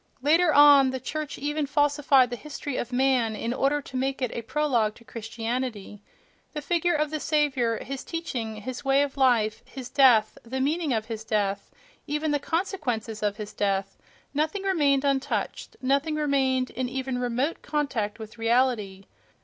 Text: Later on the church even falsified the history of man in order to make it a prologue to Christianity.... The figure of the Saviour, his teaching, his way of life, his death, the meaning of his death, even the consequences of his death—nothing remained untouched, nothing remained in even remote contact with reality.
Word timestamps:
Later 0.23 0.51
on 0.51 0.89
the 0.89 0.99
church 0.99 1.37
even 1.37 1.67
falsified 1.67 2.31
the 2.31 2.35
history 2.35 2.75
of 2.75 2.91
man 2.91 3.35
in 3.35 3.53
order 3.53 3.83
to 3.83 3.95
make 3.95 4.19
it 4.19 4.31
a 4.33 4.41
prologue 4.41 4.95
to 4.95 5.03
Christianity.... 5.05 6.01
The 6.53 6.61
figure 6.63 6.95
of 6.95 7.11
the 7.11 7.19
Saviour, 7.19 7.77
his 7.77 8.03
teaching, 8.03 8.55
his 8.55 8.83
way 8.83 9.03
of 9.03 9.15
life, 9.15 9.61
his 9.63 9.91
death, 9.91 10.39
the 10.41 10.59
meaning 10.59 10.91
of 10.91 11.05
his 11.05 11.23
death, 11.23 11.69
even 12.07 12.31
the 12.31 12.39
consequences 12.39 13.21
of 13.21 13.37
his 13.37 13.53
death—nothing 13.53 14.63
remained 14.63 15.05
untouched, 15.05 15.75
nothing 15.83 16.15
remained 16.15 16.71
in 16.71 16.89
even 16.89 17.19
remote 17.19 17.61
contact 17.61 18.17
with 18.17 18.39
reality. 18.39 19.03